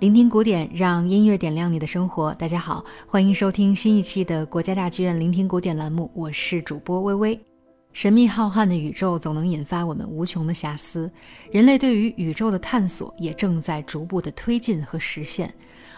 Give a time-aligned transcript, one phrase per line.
[0.00, 2.32] 聆听古典，让音乐点亮你的生活。
[2.32, 7.38] 大家好，欢迎收听新一期的国家大剧院聆听古典栏目，我是主播微微。
[7.92, 11.12] 神秘浩瀚的宇宙总能引发我们无穷的遐思，
[11.52, 15.52] 人类对于宇宙的探索也正在逐步的推进和实现。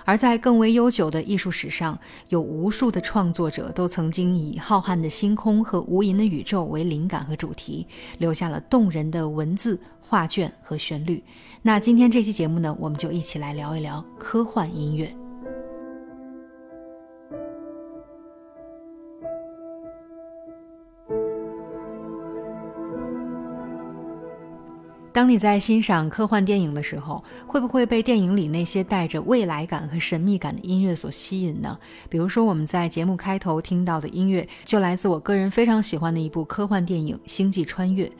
[0.04, 1.98] 而在更为悠久的艺术史上，
[2.28, 7.86] 有无数的创作者都曾经以浩瀚的星空和无垠的宇宙为灵感和主题，
[8.18, 11.22] 留下了动人的文字、画卷和旋律。
[11.62, 15.21] 那今天这期节目呢，我们就一起来聊一聊科幻音乐。
[25.22, 31.78] 当你在欣赏科幻电影的时候，会不会被电影里那些带着未来感和神秘感的音乐所吸引呢？
[32.08, 38.04] 比如说，我们在节目开头听到的音乐，就来自我个人非常喜欢的一部科幻电影《星际穿越》。《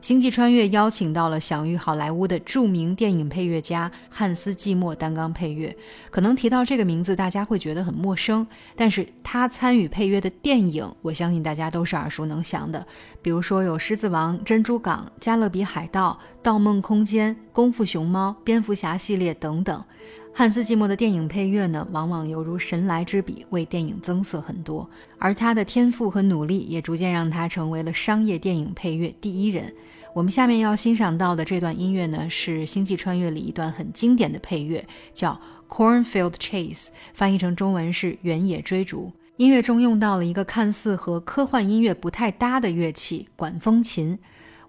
[0.00, 5.76] 星际穿越》邀请到了享誉好莱坞的著名电影配乐家汉斯·季默担纲配乐。
[6.10, 12.86] 可能提到这个名字，大家会觉得很陌生，但是他参与配乐的电影，我相信大家都是耳熟能详的。
[13.20, 19.84] 比如说有《狮子王》《珍珠港》《加勒比海盗》《盗梦空间》《功夫熊猫》《蝙蝠侠》系列等等。
[20.32, 24.88] 汉斯·季默的电影配乐呢，往往犹如神来之笔，为电影增色很多。
[25.18, 29.74] 而他的天赋和努力，也逐渐让他成为了商业电影配乐第一人。
[30.14, 35.38] 我们下面要欣赏到的这段音乐呢，是《星际穿越》里一段很经典的配乐，叫
[35.72, 39.12] 《Cornfield Chase》，翻译成中文是“原野追逐”。
[39.36, 44.18] 音乐中用到了一个看似和科幻音乐不太搭的乐器——管风琴。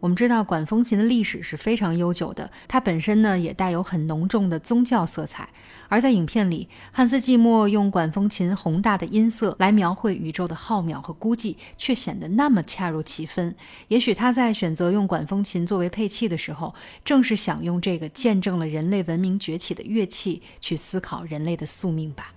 [0.02, 5.48] 我们知道管风琴的历史是非常悠久的，它本身呢也带有很浓重的宗教色彩。
[5.90, 13.56] 而在影片里，汉斯·季默用管风琴宏大的音色来描绘宇宙的浩渺和孤寂，却显得那么恰如其分。
[13.90, 16.74] 也许他在选择用管风琴作为配器的时候，
[17.06, 22.34] 正是想用这个见证了人类文明崛起的乐器去思考人类的宿命吧。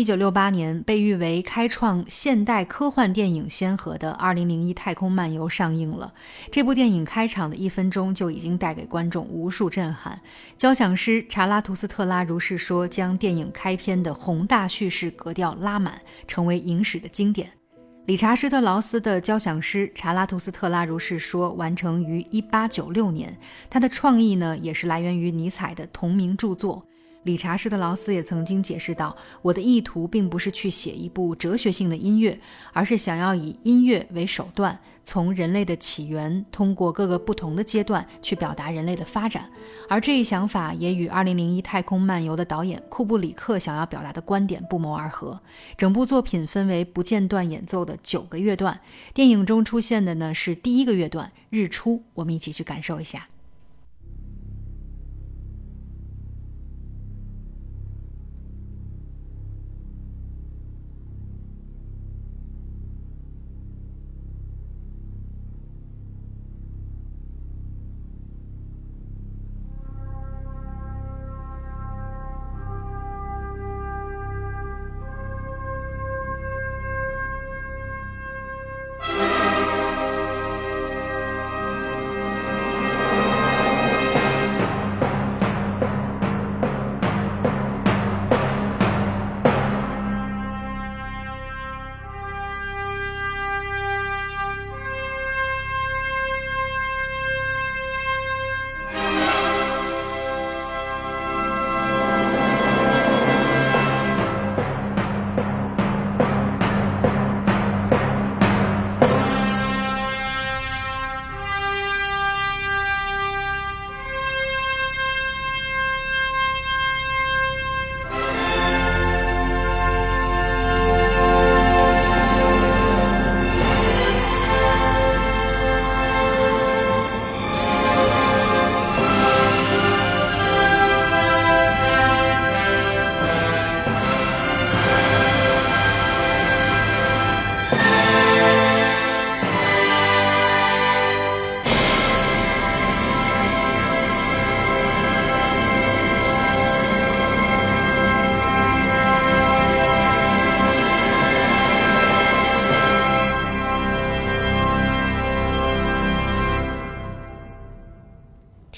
[0.00, 6.10] 一九六八年，被誉为开创现代科幻电影先河的《二零零一太空漫游》上映了。
[6.50, 10.18] 这部电影开场的一分钟就已经带给观众无数震撼。
[10.56, 17.50] 交响师查拉图斯特拉如是说，将电影开篇的宏大叙事格调拉满，成为影史的经典。
[18.06, 23.36] 理查施特劳斯的交响师查拉图斯特拉如是说完成于一八九六年，
[23.68, 26.86] 他的创意呢，也是来源于尼采的同名著作。
[27.24, 32.38] 理查施特劳斯也曾经解释道：“我的意图并不是去写一部哲学性的音乐，
[32.72, 39.50] 而是想要以音乐为手段，从人类的起源，通过各个不同的阶段去表达人类的发展。
[39.86, 45.38] 而这一想法也与《二零零一太空漫游》的导演库布里克想要表达的观点不谋而合。
[45.76, 48.80] 整部作品分为不间断演奏的九个乐段，
[49.12, 53.28] 电影中出现的呢是第一个乐段《日出》，我们一起去感受一下。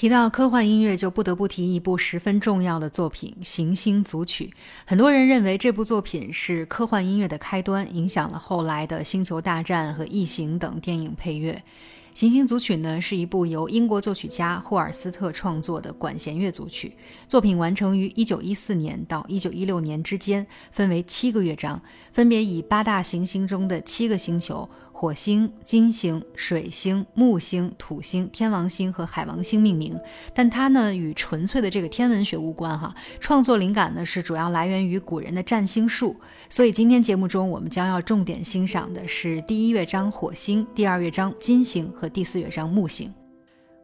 [0.03, 4.47] 提到科幻音乐，就不得不提一部十分重要的作品《行星组曲》。
[4.85, 11.53] 很多人认为这部作品是科幻音乐的开端，影响了后来的《星球大战》和《异形》等电影配乐。
[12.19, 16.93] 《行星组曲》呢，是一部由英国作曲家霍尔斯特创作的管弦乐组曲，
[17.29, 24.69] 作品完成于1914年到1916年之间，分为七个乐章，分别以八大行星中的七个星球。
[25.03, 29.99] 火星、金星、水星、木星、土星、天王星和海王星命名，
[30.33, 32.95] 但它呢与纯粹的这个天文学无关哈。
[33.19, 36.15] 创作灵感呢是主要来源于古人的占星术，
[36.47, 43.13] 所以今天节目中我们将要重点欣赏的是第一乐章火星、第二乐章金星和第四乐章木星。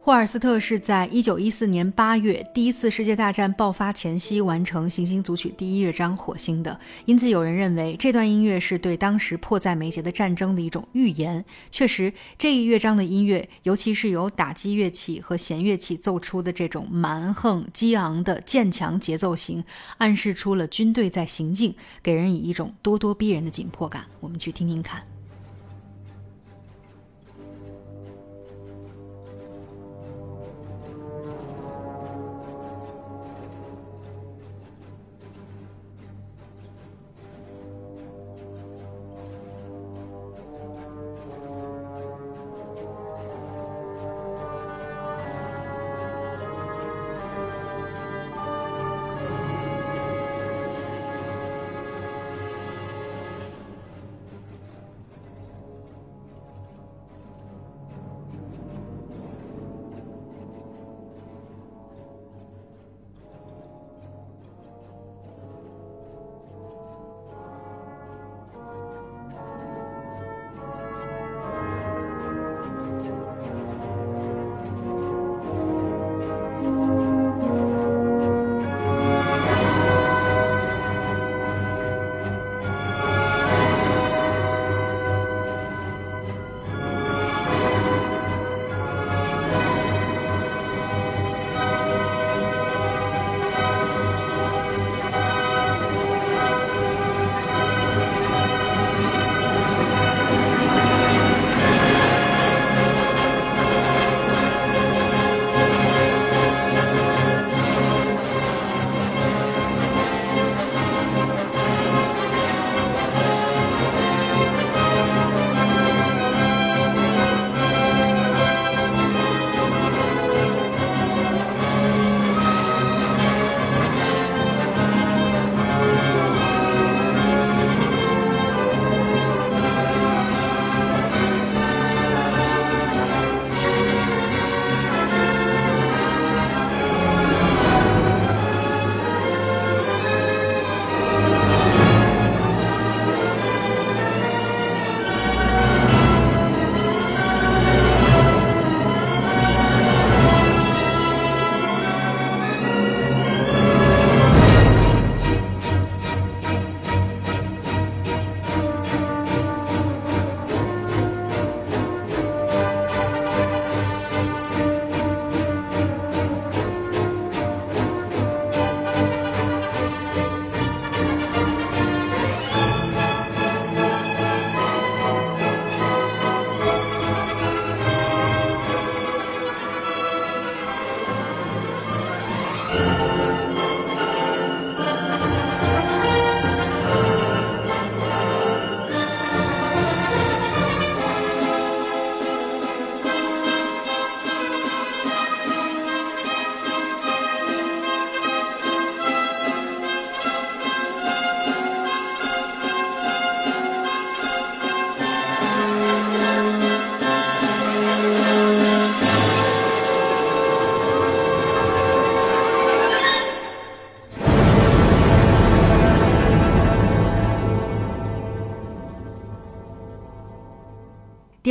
[0.02, 11.44] 霍尔斯特是在一九一四年八月第一次世界大战爆发前夕完成《行星组曲》第一乐章《火星》的，因此有人认为这段音乐是对当时迫在眉睫的战争的一种预言。
[11.70, 19.62] 确实，这一乐章的音乐，尤其是由打击乐器和弦乐器奏出的这种蛮横激昂的渐强节奏型，
[19.98, 24.06] 暗示出了军队在行进，给人以一种咄咄逼人的紧迫感。
[24.20, 25.02] 我们去听听看。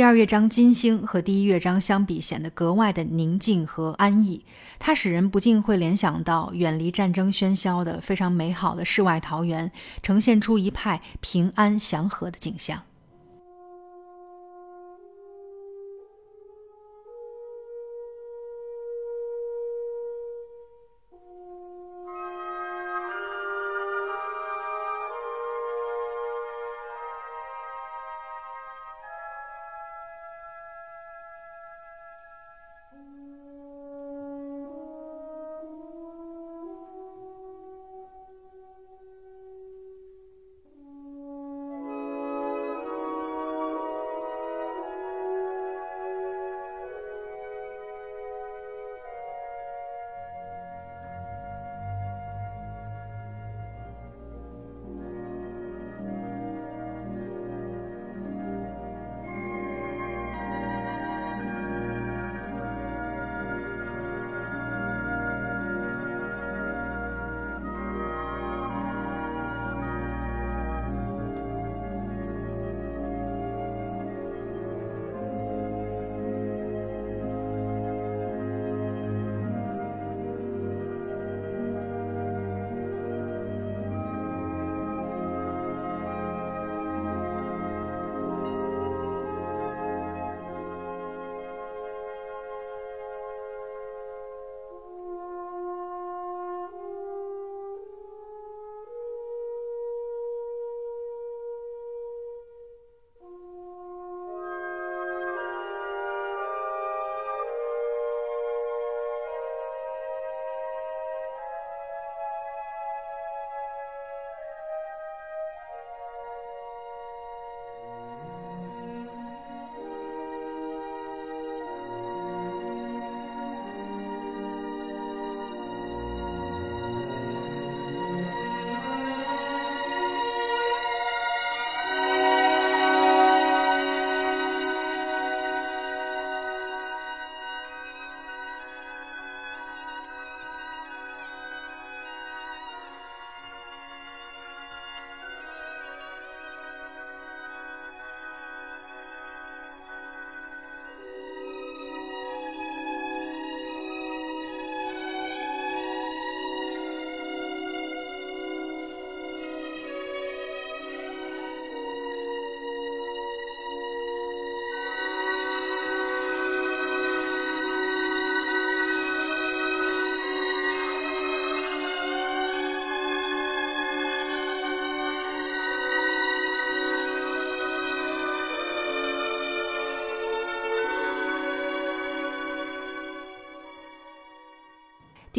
[0.00, 4.42] 第二乐章金星和第一乐章相比，显得格外的宁静和安逸。
[4.78, 9.70] 它使人不禁会联想到远离战争喧嚣的非常美好的世外桃源，
[10.02, 12.82] 呈现出一派平安祥和的景象。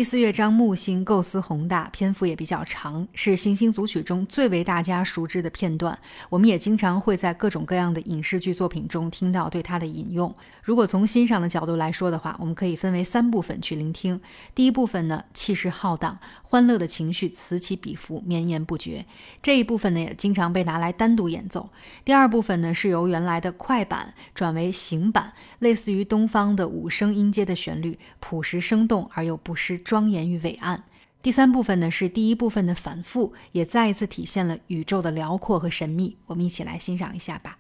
[0.02, 5.96] 第四乐章木星构思宏大，篇幅也比较长，是行星组曲中最为大家熟知的片段。
[6.28, 10.36] 我们也经常会在各种各样的影视剧作品中听到对它的引用。
[10.64, 14.20] 如果从欣赏的角度来说的话，我们可以分为三部分去聆听。
[14.56, 19.06] 第一部分呢，气势浩荡，欢乐的情绪此起彼伏，绵延不绝。
[19.44, 21.70] 这一部分呢，也经常被拿来单独演奏。
[22.04, 29.80] 第二部分呢，是由原来的快板转为行板，类似于东方的五声音阶的旋律，朴实生动而又不失。
[29.92, 30.86] 庄严与伟岸。
[31.22, 36.16] 第三部分呢，是第一部分的反复，也再一次体现了宇宙的辽阔和神秘。
[36.28, 37.58] 我们一起来欣赏一下吧。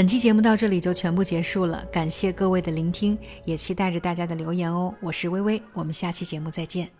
[0.00, 4.94] 本期节目到这里就全部结束了，感谢各位的聆听，也期待着大家的留言哦。
[5.02, 6.99] 我是微微，我们下期节目再见。